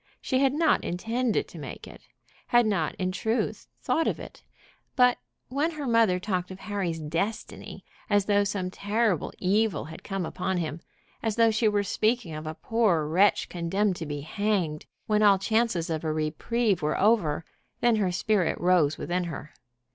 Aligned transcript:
She 0.19 0.39
had 0.39 0.53
not 0.53 0.83
intended 0.83 1.47
to 1.49 1.59
make 1.59 1.85
it, 1.87 2.01
had 2.47 2.65
not, 2.65 2.95
in 2.95 3.11
truth, 3.11 3.67
thought 3.83 4.07
of 4.07 4.19
it. 4.19 4.41
But 4.95 5.19
when 5.49 5.69
her 5.73 5.85
mother 5.85 6.19
talked 6.19 6.49
of 6.49 6.57
Harry's 6.61 6.97
destiny, 6.99 7.85
as 8.09 8.25
though 8.25 8.43
some 8.43 8.71
terrible 8.71 9.31
evil 9.37 9.85
had 9.85 10.03
come 10.03 10.25
upon 10.25 10.57
him, 10.57 10.81
as 11.21 11.35
though 11.35 11.51
she 11.51 11.67
were 11.67 11.83
speaking 11.83 12.33
of 12.33 12.47
a 12.47 12.55
poor 12.55 13.05
wretch 13.05 13.47
condemned 13.47 13.95
to 13.97 14.07
be 14.07 14.21
hanged, 14.21 14.87
when 15.05 15.21
all 15.21 15.37
chances 15.37 15.87
of 15.91 16.03
a 16.03 16.11
reprieve 16.11 16.81
were 16.81 16.99
over, 16.99 17.45
then 17.79 17.97
her 17.97 18.11
spirit 18.11 18.59
rose 18.59 18.97
within 18.97 19.25
her. 19.25 19.53